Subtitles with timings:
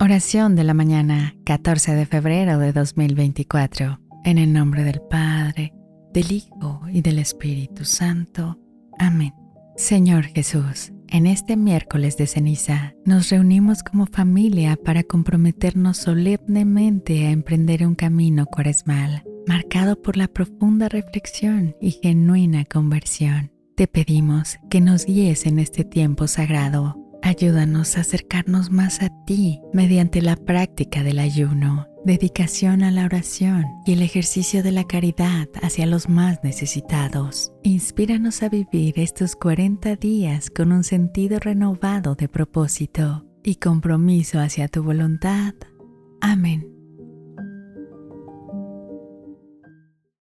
[0.00, 4.00] Oración de la mañana, 14 de febrero de 2024.
[4.24, 5.72] En el nombre del Padre,
[6.12, 8.58] del Hijo y del Espíritu Santo.
[8.98, 9.32] Amén.
[9.76, 17.30] Señor Jesús, en este miércoles de ceniza nos reunimos como familia para comprometernos solemnemente a
[17.30, 23.52] emprender un camino cuaresmal, marcado por la profunda reflexión y genuina conversión.
[23.74, 29.62] Te pedimos que nos guíes en este tiempo sagrado Ayúdanos a acercarnos más a ti
[29.72, 35.48] mediante la práctica del ayuno, dedicación a la oración y el ejercicio de la caridad
[35.62, 37.50] hacia los más necesitados.
[37.62, 44.68] Inspíranos a vivir estos 40 días con un sentido renovado de propósito y compromiso hacia
[44.68, 45.54] tu voluntad.
[46.20, 46.63] Amén.